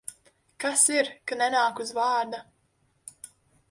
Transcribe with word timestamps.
Kas 0.63 0.85
ir, 0.95 1.11
ka 1.31 1.39
nenāk 1.43 1.85
uz 1.87 1.95
vārda? 2.01 2.45